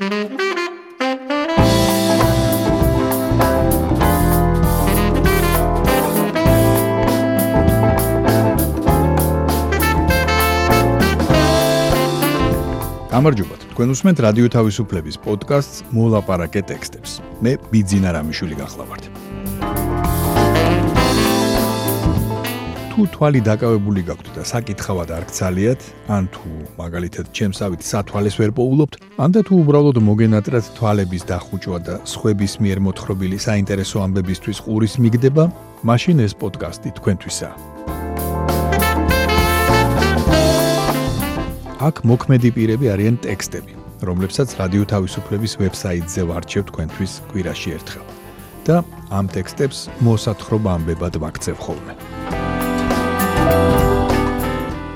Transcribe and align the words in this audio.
გამარჯობა. 0.00 0.32
თქვენ 13.76 13.88
უსმენთ 13.92 14.18
რადიო 14.24 14.48
თავისუფლების 14.48 15.20
პოდკასტს 15.20 15.84
მოლაპარაკე 15.92 16.62
ტექსტებს. 16.64 17.20
მე 17.44 17.60
ბიძინა 17.68 18.16
რამიშვილი 18.16 18.56
გახლავართ. 18.56 19.19
თუ 23.00 23.06
თვალი 23.16 23.40
დაკავებული 23.40 24.02
გაქვთ 24.04 24.26
და 24.36 24.42
საკითხავად 24.44 25.08
არ 25.16 25.24
გცალიათ, 25.32 25.80
ან 26.12 26.26
თუ 26.36 26.50
მაგალითად 26.76 27.30
ჩემსავით 27.32 27.80
სათვალეს 27.80 28.36
ვერ 28.36 28.52
პოულობთ, 28.52 28.98
ან 29.16 29.30
და 29.32 29.40
თუ 29.40 29.54
უბრალოდ 29.64 29.96
მოგენატრათ 30.04 30.66
თვალების 30.76 31.24
დახუჭვა 31.24 31.78
და 31.80 31.94
სხვების 32.04 32.54
მიერ 32.60 32.78
მოთხრობილი 32.84 33.38
საინტერესო 33.40 34.04
ამბებისთვის 34.04 34.58
ყურის 34.68 34.94
მიგდება, 35.00 35.44
მაშინ 35.80 36.16
ეს 36.28 36.36
პოდკასტი 36.36 36.90
თქვენთვისაა. 37.00 37.56
აქ 41.80 41.94
მოქმედი 42.04 42.48
პირები 42.52 42.86
არიან 42.92 43.16
ტექსტები, 43.24 43.72
რომლებსაც 44.04 44.48
რადიო 44.60 44.84
თავისუფლების 44.92 45.52
ვებსაიტზე 45.56 46.20
ვარჩევ 46.28 46.62
თქვენთვის 46.68 47.12
კვირაში 47.32 47.70
ერთხელ. 47.80 48.04
და 48.68 48.84
ამ 49.08 49.24
ტექსტებს 49.32 49.88
მოსათხრობა 50.04 50.68
ამბებად 50.76 51.16
ვაქცევ 51.16 51.56
ხოლმე. 51.64 51.96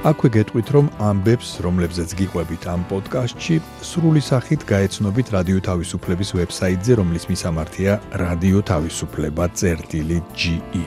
აქვე 0.05 0.29
გეტყვით, 0.37 0.69
რომ 0.77 0.93
ამბებს, 1.01 1.65
რომლებზეც 1.65 2.13
გიყვებით 2.19 2.67
ამ 2.69 2.83
პოდკასტში, 2.91 3.57
სრული 3.89 4.21
სახით 4.21 4.67
გაეცნობით 4.69 5.33
რადიო 5.33 5.65
თავისუფლების 5.65 6.37
ვებსაიტზე, 6.37 6.93
რომლის 7.01 7.25
მისამართია 7.33 7.93
radiotavisupleba.ge. 8.21 10.85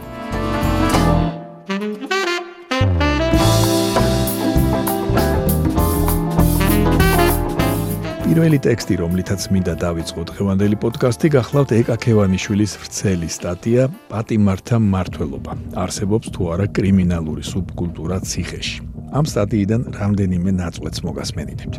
პირველი 8.38 8.60
ტექსტი, 8.62 8.96
რომლითაც 9.02 9.42
მინდა 9.50 9.74
დავიწყო 9.82 10.24
დღევანდელი 10.30 10.78
პოდკასტი, 10.78 11.30
გახლავთ 11.34 11.72
ეკა 11.74 11.96
ქევანიშვილის 12.04 12.74
ვრცელი 12.78 13.30
სტატია 13.34 13.88
პატიმართა 14.12 14.78
მართლობა. 14.78 15.54
არსებობს 15.74 16.30
თუ 16.38 16.42
არა 16.54 16.68
კრიმინალური 16.70 17.42
სუბკულტურა 17.42 18.22
ციხეში. 18.22 18.78
ამ 19.18 19.26
სტატიიდან 19.26 19.82
რამდენიმე 19.90 20.52
ნაწყვეტს 20.54 21.00
მოგასმენინებთ. 21.08 21.76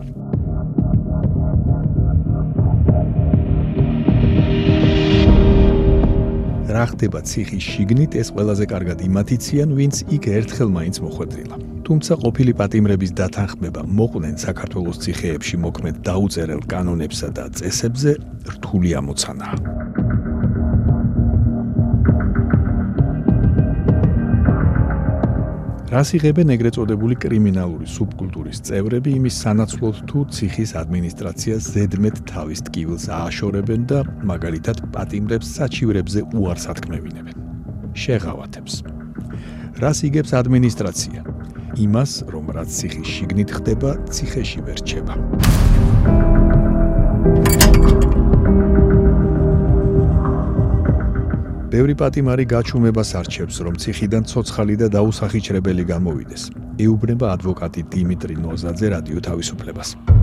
რა 6.75 6.85
ხდება 6.91 7.19
ციხის 7.23 7.65
შიგნით, 7.71 8.19
ეს 8.19 8.35
ყველაზე 8.35 8.65
კარგად 8.67 8.99
იმათიციან, 9.07 9.69
ვინც 9.79 10.11
იქ 10.11 10.25
ერთხელ 10.27 10.69
მაინც 10.75 10.97
მოხვედრილა. 11.07 11.68
თუმცა 11.89 12.19
ყოფილი 12.21 12.53
პატიმრების 12.53 13.13
დათანხმება 13.17 13.83
მოყვნენ 13.99 14.35
საქართველოს 14.45 14.99
ციხეებში 15.05 15.57
მოქმედ 15.65 15.97
დაუწერელ 16.05 16.61
კანონებსა 16.69 17.29
და 17.33 17.45
წესებზე 17.49 18.13
რთული 18.53 18.91
ამოცანაა. 19.01 19.57
რას 25.89 26.11
იღებენ 26.13 26.53
ეგრეთ 26.53 26.75
წოდებული 26.77 27.17
კრიმინალური 27.25 27.89
სუბკულტურის 27.89 28.61
წევრები 28.69 29.11
იმის 29.17 29.41
სანაცვლოდ 29.49 29.97
თუ 30.13 30.19
ციხის 30.37 30.77
ადმინისტრაცია 30.83 31.55
ზედმეტ 31.73 32.17
თავის 32.29 32.61
ტკივილს 32.69 33.09
ააშორებენ 33.09 33.89
და 33.89 34.05
მაგალითად 34.29 34.85
პატიმრებს 34.93 35.57
საჩივრებზე 35.57 36.21
უარს 36.37 36.69
ათქმევინებენ. 36.69 37.37
შეღავათებს. 37.97 38.75
რას 39.81 39.99
იგებს 40.05 40.37
ადმინისტრაცია? 40.37 41.38
იმას, 41.77 42.13
რომ 42.33 42.45
რაც 42.57 42.69
ციხის 42.69 43.09
შიგნით 43.15 43.51
ხდება, 43.53 43.91
ციხეში 44.09 44.61
ვერ 44.65 44.79
რჩება. 44.81 45.15
ბევრი 51.69 51.95
პატიმარი 52.01 52.45
გაჩუმებას 52.49 53.11
არჩევს, 53.21 53.57
რომ 53.61 53.75
ციხიდან 53.77 54.25
ცოცხალი 54.25 54.75
და 54.81 54.87
დაუსახიჩრებელი 54.97 55.85
გამოვიდეს. 55.93 56.43
ეუბნება 56.81 57.27
ადვოკატი 57.37 57.83
დიმიტრი 57.93 58.35
ნოზაძე 58.41 58.87
რადიო 58.95 59.21
თავისუფლებას. 59.29 60.18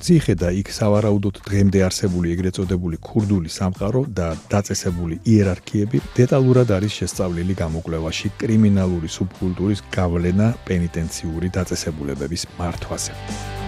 ციხე 0.00 0.34
და 0.40 0.48
იქ 0.56 0.72
სავარაუდოდ 0.72 1.40
დღემდე 1.44 1.84
არსებული 1.84 2.32
ეგრეთ 2.34 2.56
წოდებული 2.58 2.96
ქურდული 3.04 3.52
სამყარო 3.52 4.02
და 4.16 4.32
დაწესებული 4.52 5.20
იერარქიები 5.34 6.02
დეტალურად 6.16 6.74
არის 6.80 6.98
შესწავლილი 7.02 7.58
გამოკვლევაში 7.60 8.34
კრიმინალური 8.40 9.12
სუბკულტურის 9.20 9.86
გავლენა 9.94 10.50
პენიტენციური 10.66 11.54
დაწესებულებების 11.60 12.46
მართვაზე. 12.58 13.59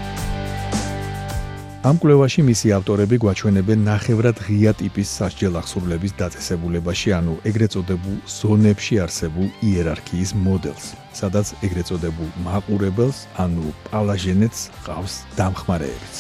ამ 1.83 1.99
კვლევაში 1.99 2.45
მისი 2.47 2.69
ავტორები 2.77 3.17
გვაჩვენებენ 3.25 3.81
ნახევრად 3.83 4.39
ღია 4.47 4.71
ტიპის 4.79 5.09
სასჯელ 5.19 5.57
აღსრულების 5.59 6.13
დაწესებულებაში, 6.15 7.11
ანუ 7.19 7.35
ეგრეთ 7.51 7.75
წოდებულ 7.75 8.21
ზონებში 8.31 9.01
არსებულ 9.03 9.49
იერარქიის 9.67 10.31
მოდელს, 10.45 10.87
სადაც 11.11 11.51
ეგრეთ 11.67 11.91
წოდებულ 11.91 12.29
მაყურებელს, 12.47 13.19
ანუ 13.35 13.75
პალაჟენეთს 13.91 14.61
ყავს 14.87 15.15
დამხმარეებიც. 15.35 16.15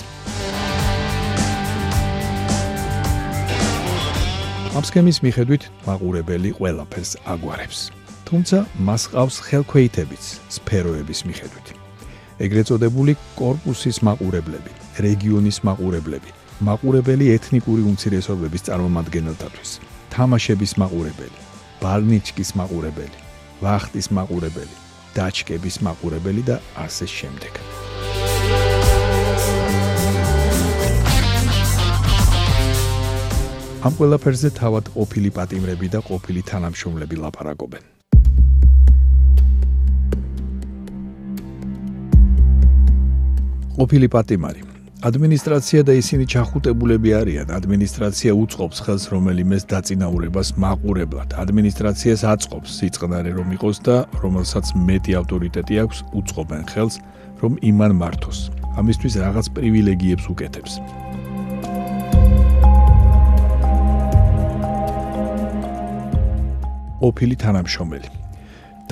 ამ 4.75 4.83
სქემის 4.83 5.19
მიხედვით 5.22 5.62
მაყურებელი 5.87 6.51
ყველაფერს 6.59 7.12
აგვარებს, 7.22 7.81
თუმცა 8.27 8.67
მას 8.83 9.03
ყავს 9.15 9.37
ხელქვეითებიც 9.47 10.25
სფეროების 10.59 11.21
მიხედვით. 11.22 11.67
ეგრეთ 12.43 12.67
წოდებული 12.67 13.12
კორპუსის 13.39 14.03
მაყურებლები 14.03 14.81
რეგიონის 15.00 15.62
მაყურებლები, 15.64 16.30
მაყურებელი 16.60 17.26
ეთნიკური 17.32 17.82
უმცირესობების 17.88 18.66
წარმომადგენელთათვის, 18.69 19.70
თამაშების 20.12 20.72
მაყურებელი, 20.82 21.38
ბალნიჩკის 21.82 22.50
მაყურებელი, 22.60 23.19
ვახტის 23.64 24.06
მაყურებელი, 24.12 24.76
დაჩკების 25.16 25.76
მაყურებელი 25.86 26.42
და 26.44 26.56
ასე 26.76 27.06
შემდეგ. 27.06 27.53
ამ 33.82 33.92
ყველაფერზე 33.98 34.48
თავად 34.54 34.84
ყოფილი 34.94 35.30
პატიმრები 35.34 35.88
და 35.91 36.00
ყოფილი 36.06 36.42
თანამშრომლები 36.47 37.16
ლაპარაკობენ. 37.19 37.84
ყოფილი 43.72 44.06
პატიმარი 44.14 44.62
ადმინისტრაცია 45.03 45.83
და 45.83 45.97
ისინი 45.99 46.25
ჩახუტებულები 46.31 47.11
არიან. 47.19 47.49
ადმინისტრაცია 47.51 48.31
უწყობს 48.39 48.79
ხელს 48.87 49.05
რომელიმეს 49.11 49.67
დაწინაურებას 49.67 50.55
მაყურებლად. 50.63 51.35
ადმინისტრაციას 51.43 52.23
აწყობს 52.23 52.71
სიწყნარე 52.79 53.35
რომ 53.35 53.49
იყოს 53.59 53.77
და 53.83 53.97
რომელსაც 54.23 54.67
მეტი 54.79 55.13
ავტორიტეტი 55.21 55.75
აქვს, 55.83 55.99
უწყობენ 56.23 56.63
ხელს 56.71 56.95
რომ 57.43 57.53
იმან 57.59 57.93
მართოს. 57.99 58.39
ამისთვის 58.79 59.15
რაღაც 59.27 59.47
პრივილეგიებს 59.59 60.25
უკეთებს. 60.31 60.73
ოფილი 67.03 67.34
თანამშრომელი 67.34 68.22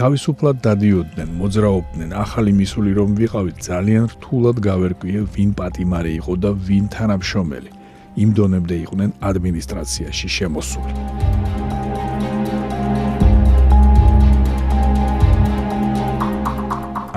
თავისუფლად 0.00 0.62
დადიოდნენ, 0.64 1.28
მოძრაობდნენ, 1.36 2.12
ახალი 2.16 2.52
მისული 2.56 2.90
რომ 2.96 3.10
ვიყავით, 3.20 3.56
ძალიან 3.68 4.04
რთულად 4.14 4.56
გავერკვიე, 4.64 5.20
ვინ 5.34 5.50
პატიმარი 5.58 6.12
იყო 6.20 6.34
და 6.41 6.50
ვინ 6.56 6.84
თანამშრომელი. 6.94 7.70
იმ 8.22 8.30
დონემდე 8.38 8.76
იყვნენ 8.84 9.10
ადმინისტრაციაში 9.30 10.28
შემოსული. 10.36 10.92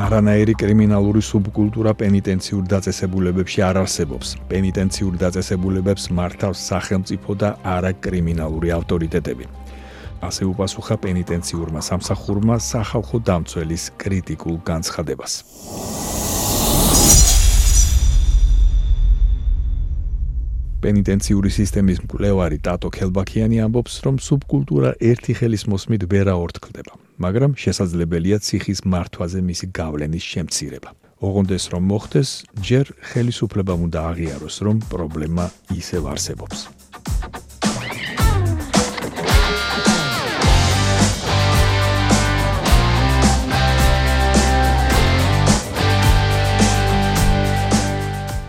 არანაირი 0.03 0.53
კრიმინალური 0.59 1.21
სუბკულტურა 1.23 1.91
პენიტენციურ 2.03 2.63
დაწესებულებებში 2.67 3.59
არ 3.69 3.75
არსებობს. 3.83 4.27
პენიტენციურ 4.51 5.13
დაწესებულებებს 5.23 6.03
მართავს 6.19 6.59
სახელმწიფო 6.71 7.31
და 7.41 7.49
არა 7.63 7.91
კრიმინალური 8.03 8.69
ავტორიტეტები. 8.75 9.62
ასე 10.29 10.43
უპასუხა 10.51 10.95
პენიტენციურმა 11.05 11.81
სამსახურმა 11.89 12.55
სახალხო 12.71 13.17
დამცველის 13.27 13.83
კრიტიკულ 14.01 14.55
განცხადებას. 14.69 15.33
პენიტენციური 20.83 21.49
სისტემის 21.55 22.01
მკვლევარი 22.03 22.57
ტატო 22.59 22.89
ქელბაქიანი 22.91 23.61
ამბობს, 23.63 23.93
რომ 24.03 24.15
სუბკულტურა 24.19 24.89
ერთი 24.99 25.33
ხელის 25.39 25.63
მოსმით 25.71 26.03
ვერაორთქლდება. 26.11 26.93
მაგრამ 27.23 27.55
შესაძლებელია 27.63 28.37
ციხის 28.43 28.83
მართვაზე 28.83 29.39
მისი 29.47 29.65
გავლენის 29.79 30.23
შემცირება. 30.33 30.89
ოღონდეს 31.23 31.63
რომ 31.71 31.83
მოხდეს, 31.87 32.29
ჯერ 32.67 32.85
ხელისუფლებამ 32.99 33.79
უნდა 33.87 33.99
აღიაროს, 34.11 34.55
რომ 34.67 34.75
პრობლემა 34.91 35.45
ისევ 35.71 36.11
არსებობს. 36.11 36.82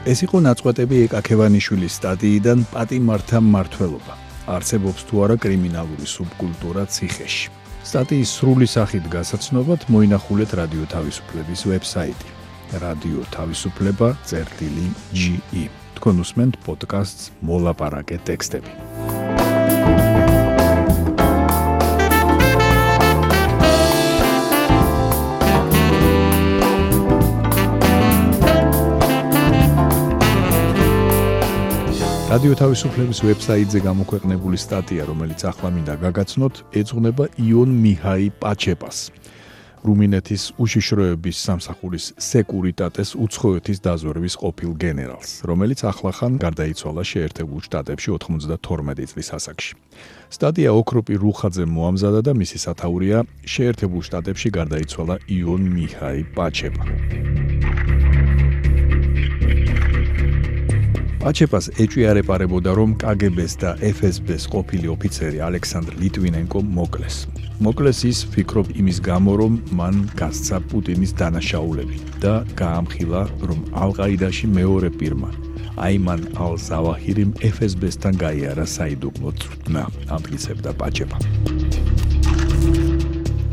ეს 0.04 0.20
იყო 0.26 0.36
ნაწყვეტები 0.44 0.98
ეკაკევანიშვილის 1.08 1.94
სტატიიდან 1.98 2.58
პატიმართა 2.68 3.38
მართლობა. 3.40 4.14
არსებობს 4.52 5.00
თუ 5.08 5.14
არა 5.24 5.36
კრიმინალური 5.40 6.06
სუბკულტურა 6.14 6.84
ციხეში. 6.92 7.48
სტატიის 7.88 8.28
სრული 8.36 8.68
სახით 8.68 9.04
გასაცნობად 9.08 9.80
მოინახულეთ 9.88 10.50
რადიო 10.60 10.84
თავისუფლების 10.92 11.60
ვებსაიტი 11.70 12.28
radio-tavisufleba.ge. 12.84 15.64
თქვენ 15.96 16.16
უსმენთ 16.20 16.54
პოდკასტს 16.66 17.24
მოლაპარაკე 17.48 18.16
ტექსტები. 18.28 18.70
რადიო 32.34 32.54
თავისუფლების 32.58 33.18
ვებსაიტზე 33.22 33.78
გამოქვეყნებული 33.84 34.58
სტატია, 34.58 35.04
რომელიც 35.06 35.40
ახლა 35.46 35.68
მინდა 35.70 35.94
გაგაცნოთ, 36.02 36.54
ეძღვნება 36.80 37.24
იონ 37.38 37.70
მიჰაი 37.78 38.26
პაჩეპას. 38.42 38.98
რუმინეთის 39.86 40.42
უშიშროების 40.58 41.36
სამსახურის 41.46 42.06
სეკურიტატეს 42.18 43.14
უცხოეთის 43.14 43.78
დაზვერვის 43.86 44.34
ყოფილ 44.42 44.70
გენერალს, 44.82 45.30
რომელიც 45.46 45.80
ახლახან 45.86 46.32
გარდაიცვალა 46.42 47.02
შეერთებულ 47.06 47.60
შტატებში 47.70 48.08
92 48.18 49.06
წლის 49.14 49.28
ასაკში. 49.38 49.72
სტატია 50.34 50.70
ოქროპი 50.74 51.14
რუხაძე 51.22 51.64
მოამზადა 51.70 52.20
და 52.26 52.32
მისი 52.34 52.58
სათაურია 52.66 53.18
შეერთებულ 53.46 54.00
შტატებში 54.10 54.48
გარდაიცვალა 54.58 55.14
იონ 55.30 55.62
მიჰაი 55.70 56.20
პაჩეპა. 56.34 57.53
პაჩეპას 61.24 61.70
ეჭვიარეპარებოდა 61.80 62.72
რომ 62.76 62.90
კგბ-ს 63.00 63.54
და 63.62 63.70
FSB-ს 63.80 64.44
ყოფილი 64.52 64.90
ოფიცერი 64.92 65.38
ალექსანდრ 65.46 65.96
ლიტვინენკო 66.02 66.60
მოკლეს. 66.76 67.16
მოკლეს 67.64 68.00
ის 68.10 68.18
ფიქრობ 68.34 68.68
იმის 68.76 68.98
გამო 69.08 69.32
რომ 69.40 69.52
მან 69.78 69.94
გასცა 70.20 70.60
პუტინის 70.68 71.16
დანაშაულები 71.16 71.96
და 72.20 72.34
გაამხილა 72.60 73.22
რომ 73.48 73.60
ალ-ყაიდაში 73.72 74.46
მეორე 74.52 74.90
პირმა 75.00 75.30
აიმან 75.86 76.20
ალ-ზავაჰირიმ 76.44 77.30
FSB-სთან 77.40 78.14
გაიარა 78.20 78.66
საიდუმლო 78.76 79.30
წვრთნა, 79.40 79.82
ამფიცებდა 80.16 80.70
პაჩეპა. 80.76 81.18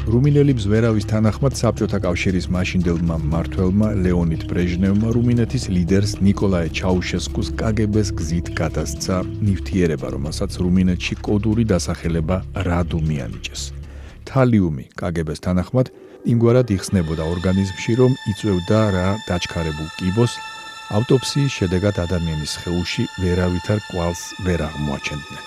რუმინელი 0.02 0.56
ბზვერავის 0.58 1.06
თანახმად 1.06 1.54
საბჭოთა 1.60 2.00
კავშირის 2.02 2.48
მაშინდელმა 2.50 3.16
მმართველმა 3.22 3.88
ლეონიდ 4.02 4.44
ბრეჟნევმა 4.50 5.14
რუმინეთის 5.14 5.70
ლიდერს 5.70 6.18
ნიკოლაე 6.26 6.74
ჩაუშესკუს 6.74 7.54
კგბ-ს 7.54 8.10
გზით 8.18 8.48
გადასცა 8.58 9.16
ნივთიერება, 9.46 10.08
რომელსაც 10.10 10.58
რუმინეთში 10.58 11.14
კოდური 11.22 11.64
დასახელება 11.70 12.38
რადუ 12.66 12.98
მიანიჭეს. 12.98 13.62
თალიუმი 14.26 14.86
კგბ-ს 14.98 15.40
თანახმად 15.46 15.88
იმგვარად 16.34 16.68
იხსნებოდა 16.74 17.24
ორგანიზმში, 17.38 17.94
რომ 18.02 18.12
იწევდა 18.34 18.82
რა 18.98 19.08
დაჩქარებულ 19.30 19.90
კიბოს 20.02 20.34
ავტოპსიის 20.98 21.52
შედეგად 21.62 21.96
ადამიანის 22.10 22.54
ხეულში 22.66 23.04
ვერავითარ 23.22 23.80
კვალს 23.94 24.22
ვერ 24.50 24.66
აღმოაჩენდნენ. 24.66 25.44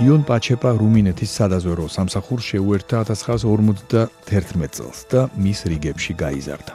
იონ 0.00 0.22
პაჩეპა 0.24 0.70
რუმინეთის 0.80 1.32
სადაზვერო 1.36 1.84
სამსახურს 1.92 2.46
შეუერთა 2.50 3.00
1951 3.10 4.70
წელს 4.72 5.00
და 5.12 5.20
მის 5.36 5.60
რიგებში 5.68 6.14
გაიზარდა. 6.22 6.72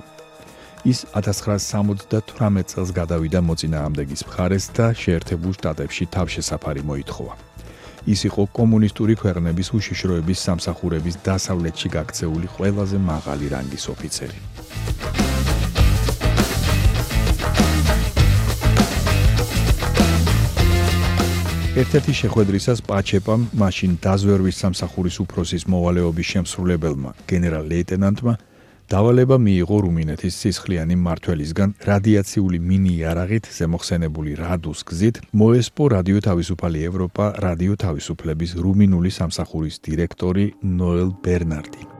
ის 0.86 1.00
1978 1.18 2.62
წელს 2.70 2.90
გადავიდა 2.94 3.40
მოწინააღმდეგის 3.50 4.22
მხარეს 4.30 4.66
და 4.78 4.94
შეერთებულ 4.94 5.52
შტატებში 5.58 6.06
თავშესაფარი 6.14 6.82
მოითხოვა. 6.86 7.34
ის 8.14 8.20
იყო 8.30 8.44
კომუნისტური 8.54 9.14
ქვეყნების 9.18 9.68
უშიშროების 9.74 10.40
სამსახურების 10.46 11.16
დასავლეთში 11.26 11.90
გაქცეული 11.98 12.48
ყველაზე 12.56 12.98
მაღალი 13.12 13.46
რანგის 13.50 13.86
ოფიცერი. 13.94 14.40
ერთ-ერთი 21.76 22.14
შეხვედრისას 22.16 22.80
პაჩეპამ 22.88 23.42
მაშინ 23.60 23.96
დაზვერვის 24.00 24.60
სამსახურის 24.64 25.16
უფროსის 25.24 25.64
მოვალეობის 25.68 26.28
შემსრულებელმა 26.34 27.10
გენერალ 27.28 27.66
ლეიტენანტმა 27.72 28.34
დავალება 28.94 29.38
მიიღო 29.46 29.78
რუმინეთის 29.86 30.38
სისხლიანი 30.40 30.96
მართველისგან 31.08 31.74
რადიაციული 31.90 32.62
მინი-იარაღით 32.70 33.50
ზემოხსენებული 33.58 34.38
რადუს 34.40 34.86
გზით 34.88 35.20
მოესპო 35.42 35.84
რადიო 35.96 36.20
თავისუფალი 36.30 36.86
ევროპა 36.92 37.26
რადიო 37.48 37.76
თავისუფლების 37.84 38.56
რუმინული 38.64 39.12
სამსახურის 39.20 39.76
დირექტორი 39.90 40.46
ნოელ 40.80 41.12
ბერნარდი 41.28 41.95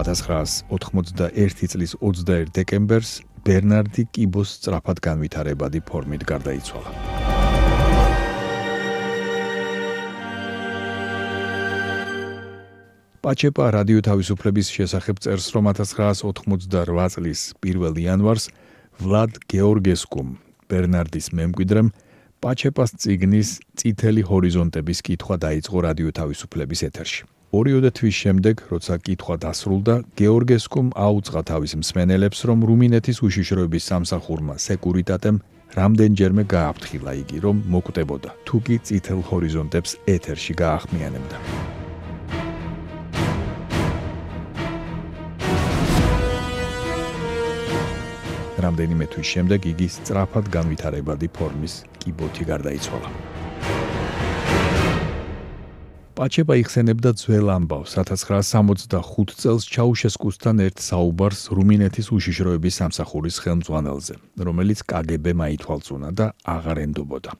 1991 0.00 1.68
წლის 1.72 1.92
21 2.00 2.52
დეკემბერს 2.56 3.20
ბერნარდი 3.44 4.06
კიბოს 4.14 4.56
სწრაფად 4.58 5.00
განვითარებადი 5.04 5.80
ფორმით 5.84 6.24
გარდაიცვალა. 6.28 6.90
პაჩეპა 13.20 13.64
რადიო 13.76 14.00
თავისუფლების 14.00 14.68
შესახებ 14.72 15.16
წერს, 15.20 15.46
რომ 15.52 15.64
1988 15.76 17.12
წლის 17.12 17.40
1 17.60 18.00
იანვარს 18.00 18.44
ვლად 19.04 19.32
გეორგესკუმ 19.52 20.28
ბერნარდის 20.72 21.26
მემკვიდრემ 21.36 21.92
პაჩეპას 22.40 22.96
ციგნის 22.96 23.48
წითელი 23.76 24.22
ჰორიზონტების 24.24 24.98
კითხვა 25.04 25.36
დაიწყო 25.44 25.76
რადიო 25.84 26.10
თავისუფლების 26.16 26.80
ეთერში. 26.88 27.22
ორიოდე 27.50 27.90
თვის 27.90 28.14
შემდეგ, 28.14 28.60
როცა 28.70 28.94
კითხვა 29.02 29.36
დასრულდა, 29.42 29.94
გეორგესკუმ 30.14 30.88
აუწყა 30.94 31.40
თავის 31.50 31.72
მსმენელებს, 31.82 32.38
რომ 32.46 32.58
რუმინეთის 32.68 33.18
უშიშროების 33.26 33.86
სამსახურმა 33.90 34.54
სეკურიტატემ 34.54 35.42
რამდენჯერმე 35.74 36.44
გააფრთხილა 36.46 37.12
იგი, 37.22 37.38
რომ 37.46 37.56
მოკვდებოდა, 37.74 38.30
თუ 38.46 38.56
კი 38.66 38.76
წითელ 38.86 39.20
ჰორიზონტებს 39.26 39.90
ეთერში 40.06 40.54
გაახმიანებდა. 40.62 41.36
რამდენიმე 48.60 49.06
თვის 49.10 49.26
შემდეგ 49.26 49.60
იგი 49.72 49.86
სწრაფად 49.96 50.46
განვითარებადი 50.54 51.28
ფორმის 51.34 51.74
კიბოთი 51.98 52.44
გარდაიცვალა. 52.44 53.39
პაჩეპა 56.20 56.54
იხსენებდა 56.60 57.10
ძველ 57.16 57.48
ამბავს 57.48 57.94
1965 57.96 59.30
წელს 59.40 59.64
ჩაუშესკუსთან 59.72 60.58
ერთ 60.66 60.82
საუბარს 60.84 61.48
რუმინეთის 61.56 62.10
უშიშროების 62.12 62.76
სამსახურის 62.76 63.36
ხელმძღვანელზე, 63.40 64.14
რომელიც 64.36 64.82
კგბ-მა 64.84 65.46
ითვალწუნა 65.56 66.10
და 66.12 66.26
აღარ 66.44 66.76
ენდობოდა. 66.84 67.30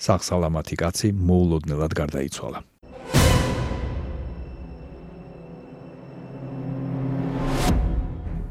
სახსალამათი 0.00 0.76
კაცი 0.80 1.08
მოულოდნელად 1.12 1.92
გარდაიცვალა. 2.00 2.58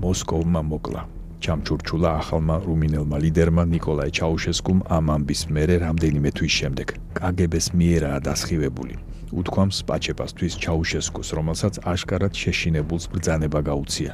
მოსკოვმა 0.06 0.62
მოკლა. 0.62 1.02
ჩამჩურჩულა 1.42 2.10
ახალმა 2.22 2.56
რუმინელმა 2.70 3.18
ლიდერმა 3.18 3.64
ნიკოლაი 3.74 4.14
ჩაუშესკუმ 4.14 4.80
ამ 4.94 5.06
ამბის 5.16 5.42
მერე 5.50 5.76
რამდენიმე 5.90 6.30
თვის 6.38 6.54
შემდეგ. 6.54 6.88
კგბ-ს 7.18 7.74
მიერაა 7.74 8.20
დასხივებული. 8.30 9.15
უთქვამს 9.32 9.78
პაჩეპასთვის 9.90 10.54
ჩაუშესკუს, 10.62 11.30
რომელსაც 11.38 11.74
აშკარად 11.82 12.34
შეშინებულს 12.36 13.06
ბრძანება 13.10 13.60
გაუწია. 13.66 14.14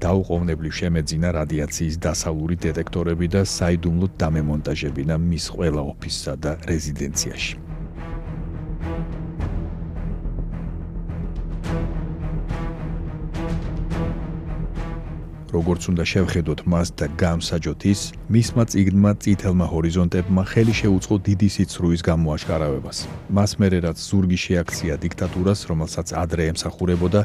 დაუყოვნებლივ 0.00 0.72
შემეძინა 0.80 1.28
რადიაციის 1.40 1.96
დასავლური 2.06 2.56
დეტექტორები 2.60 3.26
და 3.32 3.42
საიდუმლოდ 3.48 4.12
დამემონტაჟებინა 4.20 5.16
მის 5.16 5.44
ყველა 5.56 5.82
ოფისსა 5.92 6.32
და 6.36 6.52
რეზიდენციაში. 6.68 7.65
როგორც 15.56 15.82
უნდა 15.90 16.04
შევხედოთ 16.12 16.60
მას 16.72 16.88
და 16.98 17.06
გამსაჯოთ 17.22 17.80
ის, 17.92 18.00
მისმა 18.34 18.64
ციგნმა 18.70 19.12
წითელმა 19.22 19.66
ჰორიზონტებმა 19.72 20.42
ხელი 20.52 20.74
შეუწყო 20.80 21.14
დიდი 21.28 21.48
სიცრუის 21.56 22.00
გამოაშკარავებას. 22.10 22.98
მას 23.36 23.50
მერე 23.60 23.78
რაც 23.86 23.98
ზურგი 24.08 24.38
შეაქცია 24.46 24.94
დიქტატურას, 25.04 25.60
რომელსაც 25.70 26.08
ადრე 26.22 26.42
ემსახურებოდა, 26.52 27.20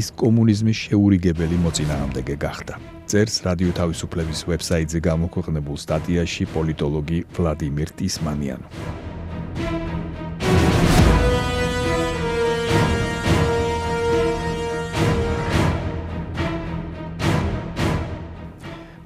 ის 0.00 0.06
კომუნიზმის 0.22 0.78
შეურიგებელი 0.84 1.56
მოწინააღმდეგე 1.64 2.36
გახდა. 2.44 2.74
წერს 3.10 3.36
რადიო 3.46 3.72
თავისუფლების 3.80 4.40
ვებსაიტზე 4.48 4.98
გამოქვეყნებულ 5.08 5.76
სტატიაში 5.84 6.44
პოლიტოლოგი 6.54 7.18
ვლადიმერ 7.36 7.88
ტისმანიანი. 7.98 9.11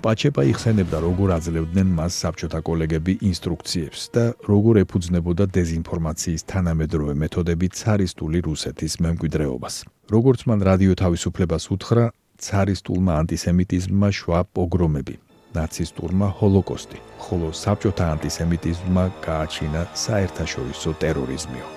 პაჩეპა 0.06 0.42
იხსენებდა, 0.46 0.98
როგორ 1.02 1.28
აძლევდნენ 1.34 1.88
მას 1.98 2.12
საბჭოთა 2.22 2.60
კოლეგები 2.62 3.12
ინსტრუქციებს 3.26 4.00
და 4.14 4.24
როგორ 4.46 4.74
ეფუძნებოდა 4.86 5.44
დეзинფორმაციის 5.56 6.42
თანამედროვე 6.52 7.14
მეთოდები 7.22 7.66
ცარისტული 7.74 8.38
რუსეთის 8.46 8.92
მემკვიდრეობას. 9.02 9.74
როგორც 10.14 10.40
მან 10.46 10.60
რადიო 10.68 10.94
თავისუფლებას 11.02 11.64
უთხრა, 11.74 12.04
ცარისტულმა 12.38 13.12
ანტისემიტიზმმა 13.20 14.08
შვა 14.18 14.40
პოგრომები, 14.54 15.14
ნაცისტურმა 15.58 16.28
ჰოლოკოსტი, 16.38 16.98
ხოლო 17.24 17.48
საბჭოთა 17.62 18.04
ანტისემიტიზმმა 18.14 19.04
გააჩინა 19.26 19.82
საერთაშორისო 20.06 20.90
ტერორიზმი. 21.02 21.75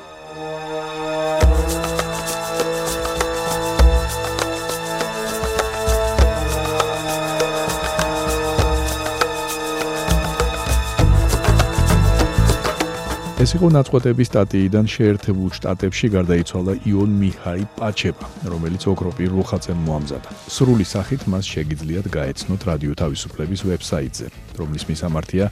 ეს 13.39 13.53
იყო 13.55 13.67
ნაწყვეტების 13.71 14.27
სტატიიდან 14.29 14.87
შეერთებულ 14.91 15.51
შტატებში 15.55 16.07
გარდაიცვალა 16.11 16.73
იონ 16.91 17.11
მიჰაი 17.21 17.63
პაჩეპა, 17.79 18.27
რომელიც 18.51 18.83
ოქრო 18.91 19.11
პირველ 19.15 19.45
ხაცენ 19.47 19.79
მოამზადა. 19.87 20.29
სრული 20.51 20.83
სახით 20.83 21.23
მას 21.31 21.45
შეგიძლიათ 21.47 22.05
გაეცნოთ 22.11 22.61
რადიო 22.67 22.93
თავისუფლების 22.99 23.61
ვებსაიტზე, 23.69 24.27
რომლის 24.59 24.83
მისამართია 24.91 25.45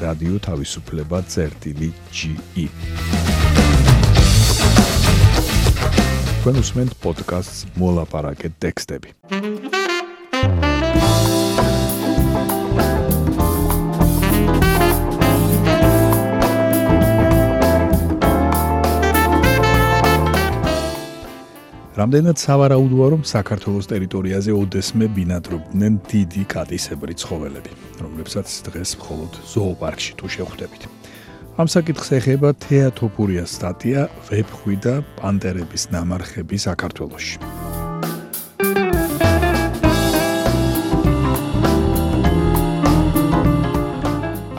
რადიო 0.00 0.36
თავისუფლება 0.48 1.18
CERTILI.GE. 1.28 2.66
თქვენ 6.40 6.56
უსმენთ 6.62 6.92
პოდკასტს 7.04 7.58
მოლაპარაკეთ 7.76 8.52
ტექსტები. 8.64 9.08
რამდენად 21.96 22.36
სავარაუდოა 22.36 23.06
რომ 23.14 23.22
საქართველოს 23.24 23.86
ტერიტორიაზე 23.88 24.52
ოდესმე 24.52 25.06
ბინადრობდნენ 25.16 25.94
დიდი 26.12 26.42
კატისებრი 26.52 27.14
ცხოველები, 27.22 27.72
რომლებსაც 28.04 28.52
დღეს 28.68 28.90
მხოლოდ 29.00 29.38
ზოოპარკში 29.52 30.12
თუ 30.20 30.26
შეხვდებით. 30.36 30.82
ამ 31.56 31.66
საკითხს 31.72 32.08
ეხება 32.20 32.52
თეატოფურიას 32.52 33.48
სტატია 33.56 34.02
ვებხვი 34.28 34.76
და 34.84 34.94
პანტერების 35.16 35.82
ნამარხები 35.96 36.56
საქართველოში. 36.68 37.36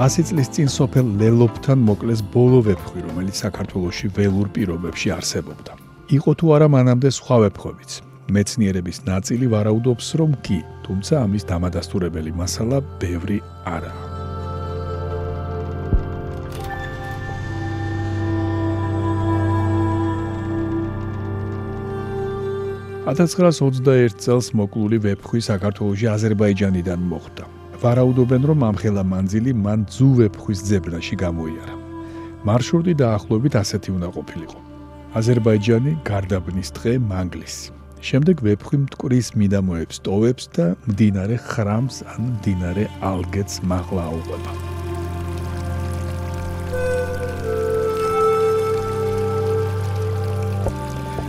ასი 0.01 0.21
წლის 0.25 0.49
წინ 0.57 0.67
სოფელ 0.73 1.05
ლელოფთან 1.21 1.77
მოკლეს 1.85 2.21
ბოლო 2.33 2.65
ვებხვი, 2.65 2.99
რომელიც 3.13 3.35
საქართველოში 3.45 4.07
ველურ 4.17 4.47
პირობებში 4.57 5.13
არსებობდა. 5.13 5.86
იყო 6.07 6.31
თუ 6.39 6.45
არა 6.55 6.67
მანამდე 6.71 7.09
სხვა 7.11 7.37
ვებხვებიც. 7.43 7.91
მეცნიერების 8.31 8.97
ნაწილი 9.11 9.47
ვარაუდობს, 9.51 10.07
რომ 10.19 10.31
კი, 10.39 10.59
თუმცა 10.87 11.13
ამის 11.23 11.43
დამადასტურებელი 11.51 12.31
მასალა 12.31 12.77
ბევრი 12.99 13.39
არაა. 13.67 14.03
1921 23.07 24.15
წელს 24.23 24.47
მოკლული 24.51 24.97
ვებხვი 25.03 25.39
საქართველოს 25.43 26.01
აზერბაიჯანიდან 26.15 26.99
მოხვდა. 27.11 27.45
ვარაუდობენ, 27.83 28.41
რომ 28.47 28.59
ამხელა 28.69 29.03
მანძილი 29.11 29.51
მან 29.65 29.79
ძუ 29.91 30.07
ვებხვის 30.19 30.59
ძებრაში 30.71 31.15
გამოიარა. 31.23 31.75
მარშრუტი 32.47 32.93
დაახლოებით 33.03 33.53
ასეთი 33.63 33.89
უნდა 33.91 34.09
ყოფილიყო. 34.15 34.66
აზერბაიჯანი 35.15 35.91
გარდაბნის 36.03 36.69
დღე 36.75 36.93
მანგლისი. 36.99 37.71
შემდეგ 38.07 38.41
ვეფხვი 38.45 38.77
მტკვრის 38.83 39.27
მიდამოებს 39.39 39.97
ტოვებს 40.05 40.45
და 40.55 40.65
მდინარე 40.85 41.37
ხრამს 41.41 41.95
ან 42.13 42.21
მდინარე 42.37 42.83
ალგეთს 43.01 43.55
მაღლა 43.63 44.03
აუყვება. 44.11 44.51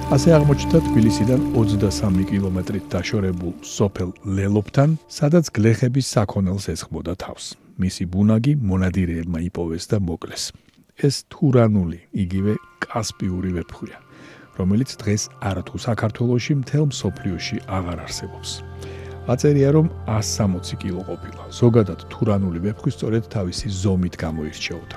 ასე 0.08 0.28
აღმოჩნდა 0.38 0.78
თბილისიდან 0.88 1.40
23 1.52 2.24
კილომეტრით 2.28 2.84
დაშორებულ 2.92 3.52
სოფელ 3.60 4.10
ლელოფთან, 4.36 4.96
სადაც 5.08 5.44
გლეხების 5.52 6.06
საქონელს 6.14 6.64
ეცხმოდა 6.72 7.14
თავს. 7.24 7.44
მისი 7.78 8.04
ბუნაგი 8.12 8.52
მონადირეებმა 8.56 9.38
იპოვეს 9.48 9.84
და 9.92 10.00
მოკლეს. 10.00 10.52
ეს 10.98 11.22
თურანული, 11.30 11.98
იგივე 12.10 12.56
კასპიური 12.82 13.52
ვეფხვია, 13.54 13.98
რომელიც 14.58 14.90
დღეს 14.98 15.22
არათუ 15.46 15.78
საქართველოში 15.86 16.54
მთელ 16.62 16.84
მსოფლიოში 16.90 17.56
აღარ 17.70 17.98
არსებობს. 18.02 18.50
აწერია 19.30 19.70
რომ 19.76 19.86
160 20.10 20.74
კილო 20.82 21.02
ყოფილა. 21.06 21.42
ზოგადად 21.54 22.00
თურანული 22.10 22.58
ვეფხვი 22.66 22.90
სწორედ 22.90 23.24
თავისი 23.30 23.66
ზომით 23.82 24.14
გამოირჩეოდა. 24.18 24.96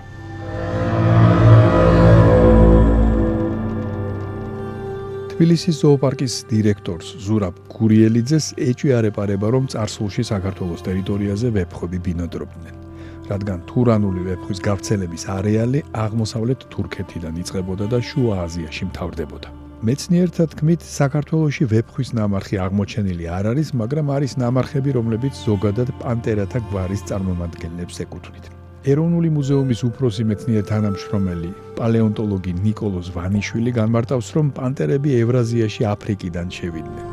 თბილისის 5.32 5.76
ზოოპარკის 5.82 6.34
დირექტორს 6.50 7.08
ზურაბ 7.26 7.56
გურიელიძეს 7.78 8.46
ეჭვიარეპარება 8.58 9.48
რომ 9.54 9.66
წარსულში 9.74 10.24
საქართველოს 10.34 10.82
ტერიტორიაზე 10.88 11.48
ვეფხვები 11.58 11.98
ბინადრობდნენ. 12.06 12.91
რადგან 13.30 13.60
თურანული 13.70 14.22
ვეფხვის 14.28 14.60
გავრცელების 14.68 15.24
არეალი 15.38 15.80
აღმოსავლეთ 16.06 16.62
თურქეთიდან 16.74 17.34
იწყებოდა 17.42 17.86
და 17.94 18.00
შუა 18.10 18.36
აზიაში 18.46 18.84
მთავრდებოდა. 18.90 19.48
მეცნიერთა 19.82 20.46
თქმით, 20.54 20.82
საქართველოში 20.86 21.66
ვეფხვის 21.74 22.10
ნამარხი 22.18 22.56
აღმოჩენილი 22.66 23.26
არ 23.38 23.46
არის, 23.52 23.70
მაგრამ 23.82 24.08
არის 24.16 24.34
ნამარხები, 24.42 24.90
რომლებიც 24.98 25.34
ზოგადად 25.46 25.90
პანტერათა 26.02 26.60
გვარის 26.70 27.02
წარმომადგენლებს 27.10 27.96
ეკუთვნით. 28.06 28.46
ეროვნული 28.82 29.30
მუზეუმის 29.38 29.82
უფროსი 29.90 30.24
მეცნიერ 30.30 30.64
თანამშრომელი 30.72 31.50
პალეონტოლოგი 31.78 32.54
نيكოლოზ 32.66 33.14
ვანიშვილი 33.18 33.72
განმარტავს, 33.78 34.28
რომ 34.38 34.54
პანტერები 34.58 35.10
ევრაზიაში 35.22 35.82
აფრიკიდან 35.94 36.48
შევიდნენ. 36.58 37.11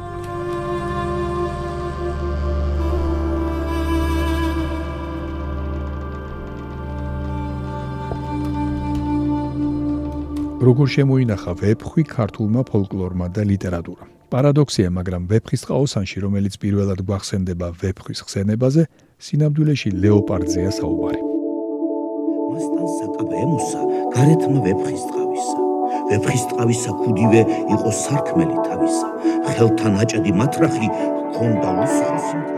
როგორ 10.58 10.86
შემოინახა 10.90 11.52
ვეფხვი 11.62 12.02
ქართულმა 12.10 12.62
ფოლკლორმა 12.66 13.26
და 13.30 13.42
ლიტერატურამ. 13.46 14.10
პარადოქსია, 14.32 14.88
მაგრამ 14.90 15.22
ვეფხის 15.30 15.62
ყაოსანში, 15.70 16.18
რომელიც 16.24 16.54
პირველად 16.58 17.00
გვახსენდება 17.06 17.68
ვეფხვის 17.78 18.20
ხსენებაზე, 18.26 18.82
სინამდვილეში 19.22 19.90
ლეოპარდზეა 20.02 20.70
საუბარი. 20.78 21.22
მასთან 22.50 22.86
საკაბემოსა, 22.98 23.80
გარეთმა 24.18 24.58
ვეფხის 24.66 25.02
ტყავისა. 25.08 25.58
ვეფხის 26.10 26.44
ტყავისა 26.50 26.90
ქუდივე 27.00 27.42
იყო 27.74 27.90
სარქმელი 28.02 28.56
თავისა. 28.66 29.08
ხელთან 29.54 29.94
აჭედი 30.02 30.32
მათრახი 30.42 30.86
ჰქონდა 30.90 31.68
უსხოსი 31.86 32.57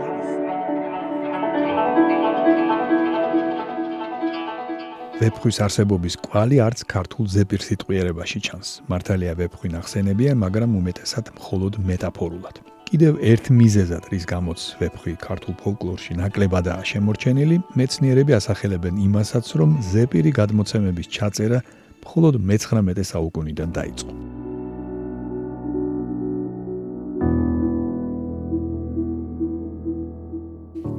ვეფხვის 5.21 5.57
არსებობის 5.61 6.15
კვალი 6.25 6.57
არც 6.65 6.79
ქართულ 6.89 7.27
ზეპირ 7.29 7.61
სიტყვიერებაში 7.61 8.39
ჩანს. 8.41 8.69
მართალია 8.89 9.33
ვეფხვი 9.37 9.69
ნახსენებია, 9.77 10.33
მაგრამ 10.33 10.71
უმეტესად 10.81 11.29
მხოლოდ 11.37 11.77
მეტაფორულად. 11.77 12.55
კიდევ 12.89 13.13
ერთ 13.21 13.45
მიზეზად, 13.53 14.03
რის 14.09 14.25
გამოც 14.25 14.59
ვეფხვი 14.81 15.13
ქართულ 15.21 15.53
ფოლკლორში 15.61 16.17
ნაკლებადაა 16.17 16.81
შემორჩენილი, 16.89 17.57
მეცნიერები 17.77 18.31
ასახელებენ 18.39 18.95
იმასაც, 18.97 19.45
რომ 19.61 19.69
ზეპირი 19.93 20.31
გადმოცემების 20.41 21.07
ჩაწერა 21.15 21.59
მხოლოდ 22.01 22.33
მე-19 22.41 23.05
საუკუნიდან 23.13 23.69
დაიწყო. 23.77 24.30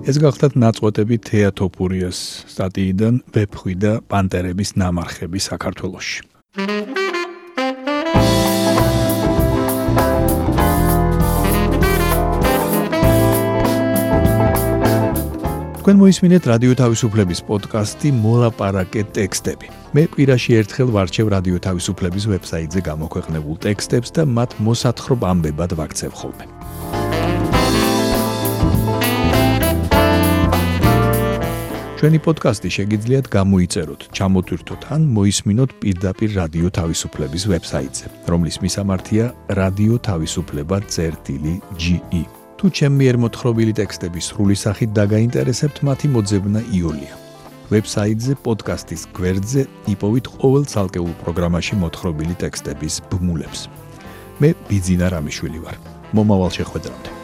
ეს 0.03 0.17
გახლავთ 0.19 0.57
ნაწყვეტები 0.59 1.17
თეატოფურიას 1.23 2.19
სტატიიდან 2.51 3.21
ვეფხვი 3.35 3.75
და 3.79 3.93
პანტერების 4.11 4.75
ნამარხები 4.83 5.39
საქართველოში. 5.39 6.19
თქვენ 15.83 15.97
მოისმინეთ 16.03 16.43
რადიო 16.51 16.75
თავისუფლების 16.83 17.41
პოდკასტი 17.47 18.11
მოლაპარაკე 18.19 19.03
ტექსტები. 19.19 19.67
მე 19.95 20.03
პირაში 20.15 20.51
ერთხელ 20.63 20.89
ვარჩევ 20.95 21.27
რადიო 21.35 21.59
თავისუფლების 21.63 22.25
ვებსაიტზე 22.31 22.81
გამოქვეყნებულ 22.91 23.57
ტექსტებს 23.67 24.11
და 24.19 24.23
მათ 24.27 24.51
მოსათხრობ 24.67 25.21
ამბებად 25.31 25.71
ვაქცევ 25.79 26.11
ხოლმე. 26.11 26.62
ჩვენი 32.03 32.19
პოდკასტი 32.19 32.69
შეგიძლიათ 32.75 33.27
გამოიწეროთ, 33.31 34.01
ჩამოტვირთოთ 34.19 34.83
ან 34.95 35.03
მოისმინოთ 35.17 35.71
პირდაპირ 35.83 36.31
რადიო 36.35 36.69
თავისუფლების 36.79 37.43
ვებსაიტზე, 37.53 38.07
რომლის 38.27 38.57
მისამართია 38.65 39.25
თავისუფლება.ge. 40.09 41.55
თუ 42.59 42.67
ჩემ 42.79 42.95
მიერ 42.99 43.17
მოთხრობილი 43.23 43.73
ტექსტების 43.79 44.25
სრული 44.35 44.57
სახით 44.65 44.91
დაგაინტერესებთ, 44.99 45.77
მათი 45.87 46.07
მოძებნა 46.19 46.61
იოლია. 46.75 47.15
ვებსაიტზე 47.71 48.33
პოდკასტის 48.43 49.03
გვერდზე 49.15 49.63
იპოვით 49.95 50.27
ყოველ 50.43 50.65
ცალკეულ 50.75 51.13
პროგრამაში 51.23 51.75
მოთხრობილი 51.87 52.35
ტექსტების 52.43 52.95
ბმულებს. 53.15 53.61
მე 54.43 54.49
ბიძინა 54.67 55.07
რამიშვილი 55.15 55.59
ვარ. 55.65 55.77
მომავალ 56.19 56.51
შეხვედრამდე. 56.59 57.22